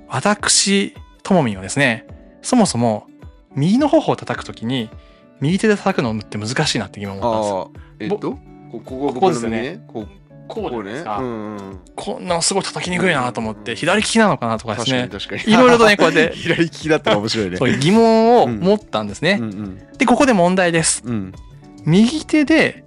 [0.09, 2.05] 私、ともみんはですね、
[2.41, 3.07] そもそも、
[3.55, 4.89] 右の頬を叩くときに、
[5.39, 8.11] 右手で叩くのって難しいなって疑問を持ったんですよ。
[8.11, 8.31] えっと？
[8.71, 9.83] こここここですよね。
[9.87, 10.05] こ
[10.47, 11.17] こうじゃないですか。
[11.17, 15.09] うんうんこんなのすごい叩きにくいなと思って、左利きなのかなとかで確すね。
[15.47, 17.57] いろいろとね、こうやって、 左利きだったら面白いね。
[17.57, 19.37] そういう疑問を持ったんですね。
[19.39, 19.49] うん。
[19.49, 19.79] うん。
[19.97, 21.03] で、ここで問題です。
[21.05, 21.33] うん。
[21.85, 22.83] 右手で、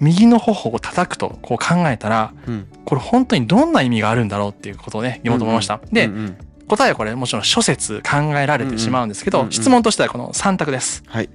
[0.00, 2.66] 右の頬を叩くと、こう考えたら、うん。
[2.84, 5.80] これ本当にどんな意味があるんだろうっていうことをね、疑問と思いました。
[5.92, 6.36] で、うんうん
[6.68, 11.02] 答えはこれもちろん諸説考えられてしまうんですけど、質問としてはこの3択です。
[11.06, 11.28] はい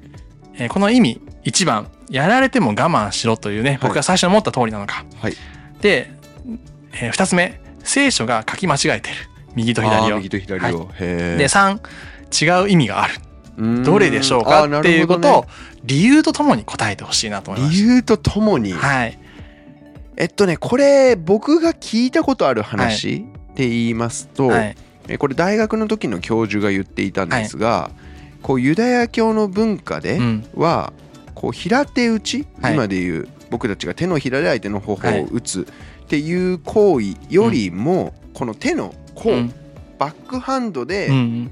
[0.56, 5.04] えーこの意味、1番、やられても我慢しろというね、僕が最初に思った通りなのか。
[5.20, 5.36] はい
[5.82, 6.12] で、
[6.94, 9.16] え2つ目、聖書が書き間違えてる。
[9.56, 10.16] 右とあ左を。
[10.16, 13.14] ー右と左をへで、え3、違う意味がある。
[13.58, 15.46] うんどれでしょうかっていうことを
[15.84, 18.72] 理由とともに答えてほしいなと思いまし理由とともに？
[18.74, 18.78] た。
[18.80, 19.20] はい。
[20.18, 24.76] えっとねこれ僕が聞いたことある話って言いますと、はい。
[25.08, 27.92] えこれ大学の時の教授が言っていたんですが、
[28.42, 30.46] こうユダヤ教の文化でうん。
[30.56, 30.94] は、
[31.36, 35.68] こう平手打ち、はい今でいう僕たちが手のひらで相手の頬を打つ
[36.06, 39.54] っていう行為よりも、この手の甲、うん。
[40.00, 41.52] バックハンドうでん。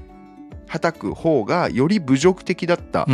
[0.66, 3.06] 叩く方がより侮辱的だったっ。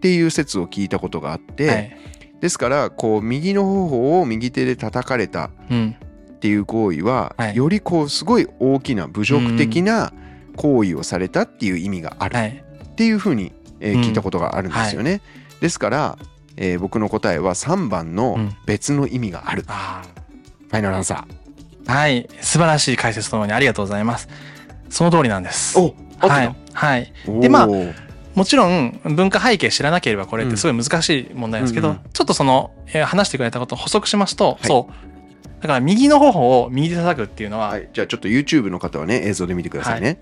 [0.00, 1.96] ていう説を聞いたことがあって、はい。
[2.40, 5.96] ですからこう右の頬を右手で叩かれたうん。
[6.36, 10.12] っていう行為は、はいよりこうすごい大きな侮辱的な
[10.56, 12.64] 行為をされたっていう意味があるはい。
[12.84, 15.20] っていうふうに、えーうん聞いたことがあるんですよね。
[15.60, 16.18] ですから、
[16.56, 19.64] えー僕の答えは3番のうん別の意味がある。
[19.68, 20.02] あ
[20.68, 22.28] ファイナルアンサーはい。
[22.40, 24.28] 素晴らしい解説とともにありがとうございます。
[24.90, 25.78] その通りなんです。
[25.78, 25.80] ー。
[25.80, 25.94] お
[26.28, 26.56] はい。
[26.72, 27.12] はい。
[27.40, 27.68] でまあ
[28.34, 35.15] もちろん文化背景知らなければこれってすごい難しい問題ですけど、うんうんちょっとその、えー話してくれたことを補足しますと、はいそう。
[35.60, 40.20] だから右の頬を右で叩くっていうのは、はい、じゃあちょっと YouTube の方はね映像で見てくださいね。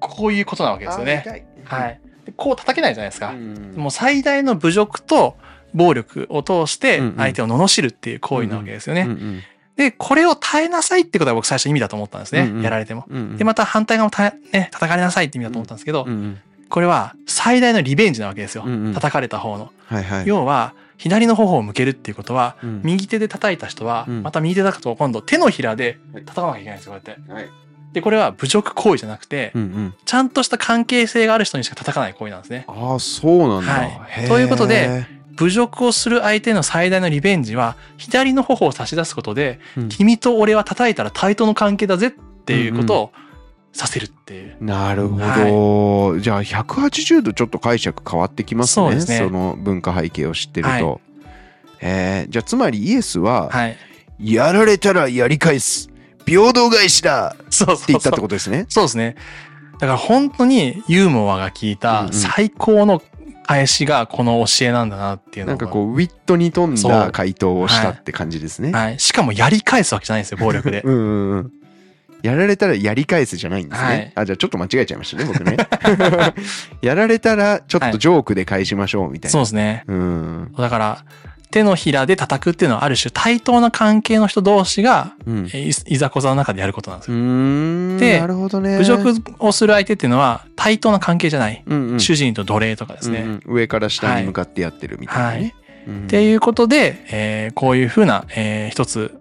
[0.00, 1.22] こういうことなわけですよね。
[1.26, 2.00] ねはい。
[2.26, 3.30] でこう叩けないじゃないですか。
[3.30, 5.36] うんもう最大の侮辱と
[5.74, 9.02] 暴力を通して相手を罵るっていう行為なわけですよね。
[9.02, 9.42] うんうん
[9.74, 12.42] で、これを耐えなさいってことは僕最初意味だと思ったんですね。
[12.42, 13.04] うんうんやられても。
[13.08, 18.64] うんうんで、また反対側もた、ね、叩かれなさいって意味だと思ったんですけど、うんうんこれは最大のリベンジなわけですよ。
[18.66, 19.70] うんうん叩かれた方の。
[19.84, 20.26] はいはい。
[20.26, 22.80] 要は、左の頬を向けるっていうことは、うん。
[22.84, 24.22] 右手で叩いた人は、うん。
[24.22, 27.32] また右手叩くと今度手のひらで叩かなきゃいけないんですよ、こうやって。
[27.32, 27.50] はい。
[27.92, 29.94] で、これは侮辱行為じゃなくて、うんうん。
[30.04, 32.66] ちゃんとした関係性がある人にしか叩かない行為なんですね。
[32.68, 33.72] ああそうなんだ。
[33.72, 33.84] は
[34.24, 34.28] い。
[34.28, 39.88] ということで、侮辱をする相手の最大のリベンジは、左の頬を差し出すことで、うん。
[39.88, 43.12] 君と俺は叩いたら対等の関係だぜっていうことを
[43.72, 44.56] させるって。
[44.60, 48.96] なるほど、じゃあ180度ちょっと解釈変わってきますね。
[48.96, 49.30] ね。
[49.30, 51.00] の文化背景を知ってると、はい。
[51.80, 53.76] えーじゃあつまりイエスは、はい。
[54.20, 55.90] やられたらやり返す。
[56.26, 57.34] 平等返しだ。
[57.34, 58.20] って言ったって。
[58.20, 58.66] ことですね。
[58.68, 59.16] そうですね。
[59.72, 63.02] だから本当にユーモアが効いたん最高の
[63.44, 68.98] 返しがこの教えなんだなっていうのをなんかこうウィットに富んだ回答をしたって感じですね、はい。
[69.00, 70.82] しかもやり返すわけじゃないんですよ、暴力で。
[70.86, 71.52] うんうんうん
[72.22, 73.88] やられたらやり返すじゃないんですね。
[73.88, 75.56] はいあ、じゃあちょっと間違えちゃいましたね、僕ね。
[76.82, 79.32] やられたらちょっとジョークで返しましょうみたいな。
[79.32, 79.84] そうですね。
[79.88, 80.54] うん。
[80.56, 81.04] だから、
[81.52, 85.38] 手のひらで叩くっていうのはある種対等な関係の人同士が、うん。
[85.52, 87.98] えーいいざこざの中でやることなんですうよ。
[87.98, 88.78] でなるほどね。
[88.78, 91.62] 侮辱をする相手っていうのは対等な関係じゃない。
[91.66, 93.20] うんうん、主人と奴隷とかですね。
[93.20, 95.54] うんうん上から下に向かってやってるみたいなね。
[95.86, 99.12] うんっていうことで、えーこういうふうな、えー一つ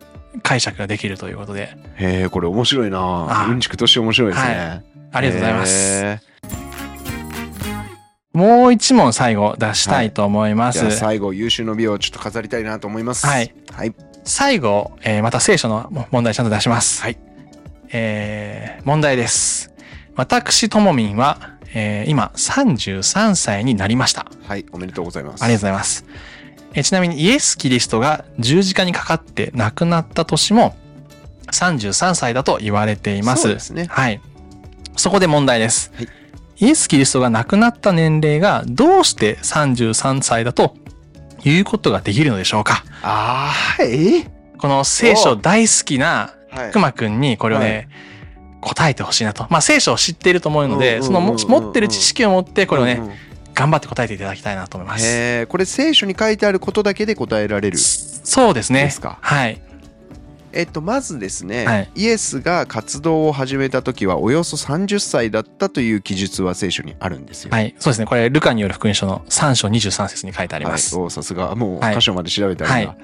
[0.44, 4.54] 解釈ができるということで、へえ、これ面白いなあうんちくとして面白いですね。
[4.54, 4.82] は
[5.14, 6.04] ありがとうございます。
[6.06, 6.20] へ
[8.34, 10.80] もう一問最後出したいと思います。
[10.80, 13.26] ーじゃあ最後、優秀の美をちょっと飾りたいなと思います。
[13.28, 13.54] はい。
[13.74, 13.94] はい。
[14.24, 17.02] 最後、えーまた聖書の問題ちゃんと出します。
[17.02, 17.18] はい。
[17.92, 19.74] えー問題です。
[20.16, 24.26] 私、ともみんは、えー今33歳になりました。
[24.48, 24.66] はい。
[24.72, 25.44] おめでとうございます。
[25.44, 26.06] ありがとうございます。
[26.74, 30.76] えーちなみにイエス・キリストが十字架にかかって亡くなった年も
[31.52, 33.44] 33歳だと言われています。
[33.44, 33.88] そうですね。
[33.90, 34.22] はい。
[34.96, 35.92] そこで問題です。
[35.96, 36.08] はい
[36.58, 40.76] イエス・キリストが亡くなった年齢がどうして33歳だと
[41.44, 42.84] いうことができるのでしょうか？
[43.02, 44.30] ああ、え
[44.60, 47.90] この聖書大好きなはいくまくんにこれをね、
[48.60, 49.48] 答えてほしいなと。
[49.50, 53.02] まあ聖書を知っていると思うので、そのも持ってる知識を持ってこれをね、
[53.54, 55.48] 頑張って答えていただきたいなと思います。
[55.48, 57.78] これ聖書に書いてあることだけで答えられる。
[57.78, 58.84] そうですね。
[58.84, 59.18] ですか？
[59.22, 59.62] はい。
[60.54, 67.52] えっと、まずですね、はいイエスが活動を始めた時はおよそ30歳だったという記述は聖書にあるんですよ。
[67.52, 67.74] はい。
[67.80, 68.06] そうですね。
[68.06, 70.94] これ、ルカによる福音書の3章23節に書いてあります。
[70.96, 72.96] はい、おさすがもうはい箇所まで調べてあるんだ、は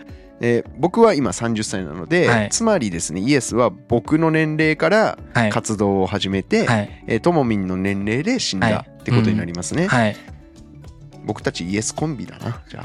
[0.42, 5.50] えー僕は今30歳なので、はいつまりですねイエスは僕の年齢からはい。
[5.50, 7.04] 活動を始めて、はい。
[7.08, 10.18] えーともみんの年齢で死んだはいってことになりますね、はい。
[11.28, 12.84] 僕たちイエスコンビだなじゃ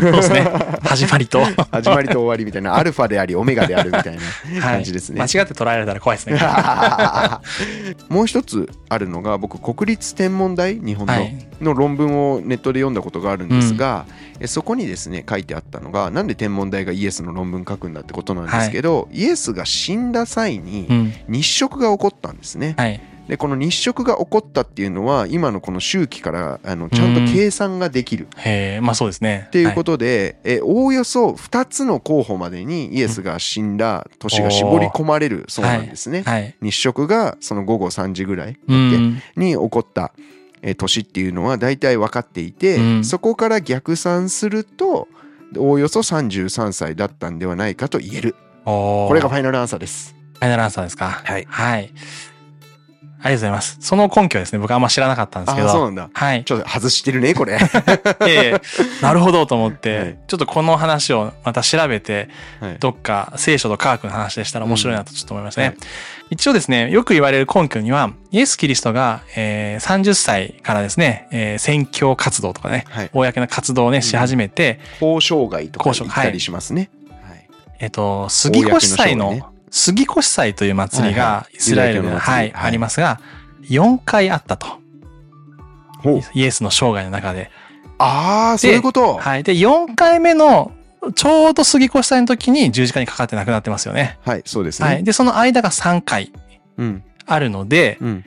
[0.00, 0.42] そうですね。
[0.82, 1.40] 始まりと。
[1.42, 4.20] あ 始まりと終わりみたいなアルファでありオメガであるみたいな
[4.60, 6.38] はい感じですね、間違って捉えられたら怖いですね。
[8.10, 14.06] もう一つあるのが僕国立天文台日本の,、はいの論文をネットで読んだことがあるんですが、
[14.40, 21.12] えそこにですね書いてあったのがなんで天文台がイエスの論文書くんだってことなんですけど、イエスが死んだ際にうん。
[21.28, 22.74] 日食が起こったんですね。
[22.76, 23.00] はい。
[23.30, 29.44] でこの日食が起こったっていうのは今のこの周期からあのちゃんと計算ができるへえ、まあそうですね。
[29.46, 36.22] っていうことで、えおおよそ2つの候補までにイエスが死んだ年が絞り込まれるそうなんですね。
[36.26, 36.42] はい。
[36.42, 36.56] はい。
[36.60, 39.22] 日食がその午後3時ぐらいうん。
[39.36, 40.12] に起こった
[40.62, 45.06] えー年っていうのは大体分かっていて、うんそこから逆算すると
[45.56, 50.16] おおよそ33歳だったんではないかと言えるこれがファイナルアンサーです。
[50.34, 51.08] ファイナルアンサーですか？
[51.24, 51.92] はいはい。
[53.22, 53.76] ありがとうございます。
[53.80, 55.68] その根拠はですね、僕あんま知らなかったんですけど。
[55.68, 56.44] あそうなんだはい。
[56.44, 57.58] ちょっと外してるねこれ。
[58.26, 58.60] ええ
[59.02, 62.28] なるほどと思って、はいちょっとこの話をまた調べて、
[62.60, 65.66] はいどっか聖書と科学の話でしたら面白いなとちょっと思いましたね。
[65.68, 65.76] はい
[66.30, 76.88] 一応ですね、よく言われる根拠には、イエス・キリストが、えー30歳からですね、えー宣教活動とかね、はい公な活動をね、し始めて、交渉外とか交渉言ったりしますね。
[77.28, 77.48] はい
[77.80, 83.20] えっ、と、杉越祭の、ね杉越祭という祭りがイスラエルで、ユダヤ教の祭はい、ありますが、
[83.62, 84.66] 4回あったと。
[86.34, 87.50] イエスの生涯の中で。
[87.98, 89.16] ああそういうこと。
[89.18, 89.42] はい。
[89.42, 90.72] で、4回目の、
[91.14, 94.18] ちょうど杉越祭の時に十字架にかかって亡くなってますよね。
[94.24, 94.88] はいそうですね。
[94.88, 95.04] はい。
[95.04, 96.32] で、その間が3回
[96.76, 98.24] うんあるので、うん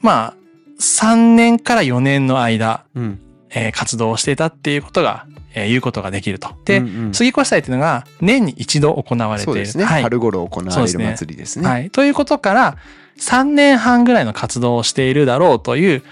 [0.00, 0.34] まあ、
[0.80, 6.50] 3年から4年の間、うんえー活動をしていたっていうことが、えー言うことができると。
[6.64, 9.52] で、うんうん杉越祭っていうのが年に一度行われている。
[9.52, 10.02] そうですね、はい。
[10.02, 11.90] 春頃行われるそうですね祭りですねはい。
[11.90, 12.76] ということから、
[13.18, 16.02] 3年半ぐらいの活動をしているだろうという、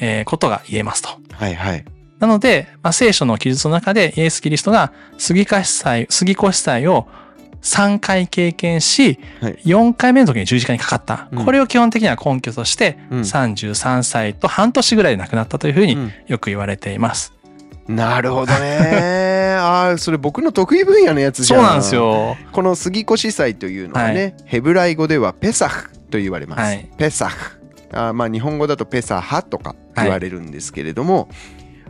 [0.00, 1.08] えーことが言えますと。
[1.32, 1.84] はいはい
[2.18, 7.06] なので、まあ、聖書の記述の中でイエス・キリストが杉越祭、杉越祭を
[7.62, 9.54] 3回経験し、はい。
[9.64, 11.28] 4回目の時に十字架にかかった。
[11.32, 11.44] うん。
[11.44, 13.20] これを基本的には根拠として、うん。
[13.20, 16.12] 33歳と半年ぐらいで亡くなったというふうにうん。
[16.26, 17.32] よく言われています。
[17.88, 19.56] なるほどね。
[19.58, 21.60] ああそれ僕の得意分野のやつじゃん。
[21.60, 22.36] そうなんですよ。
[22.52, 26.88] この杉越祭というのはね、ヘブライ語ではペサフと言われます、はい。
[26.96, 27.58] ペサフ。
[27.92, 31.28] あーまあ日本語だとペサハとか言われるんですけれども、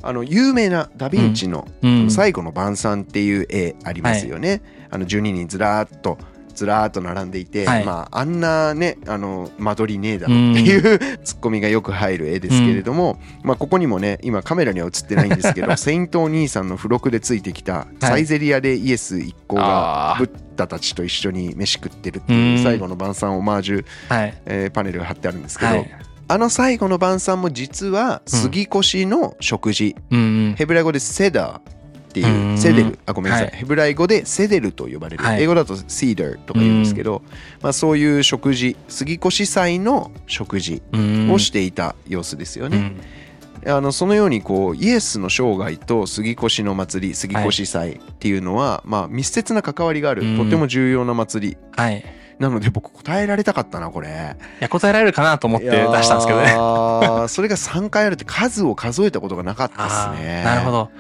[0.03, 2.11] あの有名なダ・ヴィンチのうん。
[2.11, 4.63] 最後の晩餐っていう絵ありますよね。
[4.91, 6.19] あの12人ずらーっと
[6.59, 7.85] ずらーっと並んでいて、はい。
[7.85, 22.65] まああんなねあの間取りねえだろっていう、 ツッコミがよく入る絵ですけれども、まあここにもね今カメラには映ってないんですけど セイントお兄さんの付録でついてきたサイゼリアでイエス一行がブッダたちと一緒に飯食ってるっていううん。
[22.65, 24.35] 最後の晩餐オマージュ、はい。
[24.47, 25.91] えーパネルが貼ってあるんですけど、はい。
[26.31, 30.55] あの最後の晩餐も実は杉越の食事、うんうん。
[30.59, 31.78] ヘブライ語でセダー
[32.21, 32.99] っていううんセデル。
[33.07, 33.57] あごめんなさい、はい。
[33.57, 35.43] ヘブライ語でセデルと呼ばれる、はい。
[35.43, 37.23] 英語だとシーダーとか言うんですけど、
[37.63, 38.77] まあ、そういう食事。
[38.89, 42.95] 杉越祭の食事うんをしていた様子ですよね、
[43.65, 43.73] うん。
[43.73, 50.37] あのそのようにこうイエスの生涯と杉越の祭り杉越祭っていうのは、まあ、密接な関わりがある、うん。
[50.39, 51.57] とても重要な祭り。
[51.73, 51.99] はい。
[51.99, 52.05] い
[52.39, 54.37] なので僕答えられたかったなこれ。
[54.61, 56.47] や、答えられるかなと思って出したんですけどね。
[56.47, 56.53] ね
[57.29, 60.43] それが3回あるって数を数えたことがなかったあですね。
[60.43, 60.91] ーなるほど。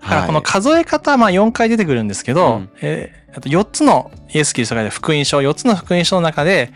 [0.00, 6.72] だからこのはい数え方、まあ4回出てくるんですけど、うんえーあと4つのイエス・キリストが書いた福音書、4つの福音書の中で、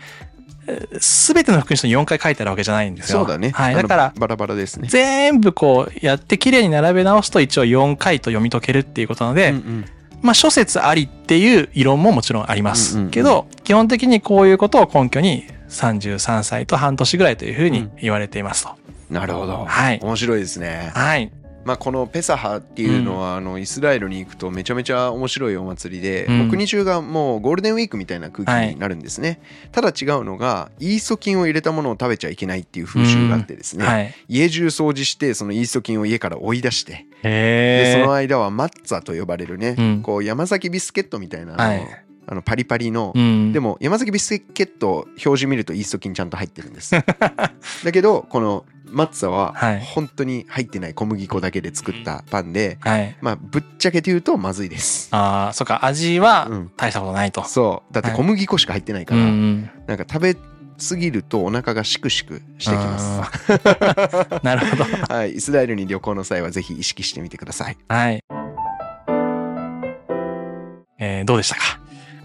[0.99, 3.19] すべての福音書に4回書いてあるわけじゃないんですよ。
[3.19, 3.49] そうだね。
[3.49, 3.75] はい。
[3.75, 4.87] だから、バラバラですね。
[4.87, 9.85] 全部こうやって綺麗に並べ直すと一応4回と読み解けるっていうことなので、うんうん
[10.21, 18.71] まあ諸説ありっていう異論ももちろんありまうんうんうんすけど、基本的にこういうことを根拠に33歳と半年ぐらいというふうに言われていますと。
[19.09, 19.65] なるほど。
[19.65, 20.91] はい面白いですね。
[20.95, 21.29] はい。
[21.65, 34.13] まあ、このペサハっていうのは、あのイスラエルに行くとめちゃめちゃ面白いお祭りで、国中がもうゴールデンウィークみたいな空気になるんですね、ただ違うのがイースト菌を入れたものを食べちゃいけないっていう風習があってですね、はい。
[34.27, 40.01] 家中掃除してそのイースト菌を家から追い出してでその間はマッツァと呼ばれるね、うん。
[40.01, 41.55] こう山崎ビスケットみたいな
[42.25, 43.53] あのパリパリの、うん。
[43.53, 46.91] でも山崎ビスケット表示見るとイースト菌ちゃんと入ってるんです。
[47.03, 49.79] だけどこのマッツァははい。
[49.81, 53.15] 本当に入ってない小麦粉だけで作ったパンで、はい。
[53.21, 55.09] まあぶっちゃけて言うとまずいです。
[55.11, 56.71] ああ、そっか、味はうん。
[56.77, 57.43] 大したことないと。
[57.43, 57.93] そう。
[57.93, 59.69] だって小麦粉しか入ってないかうら、ん。
[59.87, 63.21] なんか食べ過ぎるとお腹がシクシクしてきます。
[64.43, 64.85] なるほど。
[65.13, 65.33] はい。
[65.35, 67.77] イスラエルに旅行の際はぜひ意識してみてください。
[67.89, 68.19] はい。
[70.99, 71.61] えーどうでしたか？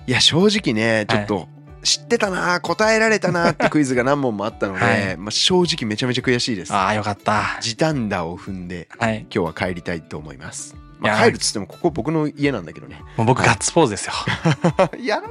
[0.07, 1.49] いや正直ねちょっと
[1.83, 5.17] 知ってたな答えられたなってクイズが何問もあったので、はい。
[5.17, 6.73] まあ、正直めちゃめちゃ悔しいです。
[6.73, 7.59] ああ、よかった。
[7.61, 9.27] 時短打を踏んではい。
[9.33, 13.03] 今日は帰りたいと思います、まあ、帰るっつってもここ僕の家なんだけどね。
[13.17, 14.13] もう僕はいガッツポーズですよ。
[15.01, 15.29] やられ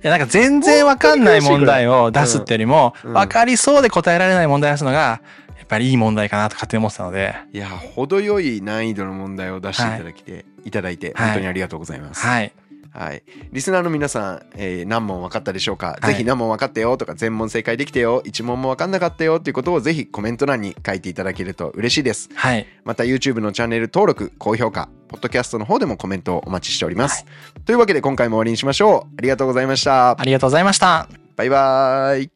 [0.00, 3.12] いや、なんか全然わかんない問題を出すってよりも、うん。
[3.12, 5.20] わかりそうで答えられない問題を出すのが、
[5.56, 11.26] やっぱりいい問題かなと勝手に思ってたので、たいや程よい難易度の問題を出していただきて、い、ただいてはい。
[11.26, 12.52] 本当にありがとうございます、はい。
[12.92, 13.22] はい、
[13.52, 16.14] リスナーの皆さん、えー何問分かったでしょうか、はい。
[16.14, 18.22] ぜひ何問分かったよとか全問正解できたよ。
[18.22, 19.36] 1問も分かんなかったよ。
[19.36, 22.28] っていうことをぜひコメント欄に書いていただけると嬉しいです。
[22.34, 22.66] はい。
[22.84, 27.24] また YouTube のチャンネル登録高評価ポッドキャストの方でもコメントをお待ちしております、
[27.64, 29.14] というわけで今回も終わりにしましょう。
[29.18, 30.20] ありがとうございました。
[30.20, 31.08] ありがとうございました。
[31.36, 32.30] バイバーイ。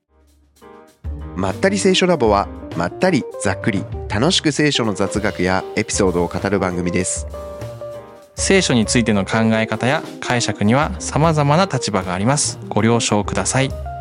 [1.37, 7.27] まったり聖書ラボはまったりざっくり楽しく聖書の雑学やエピソードを語る番組です
[8.35, 12.59] 聖書についての考え方や解釈には様々な立場があります。
[12.69, 13.92] ご了承ください。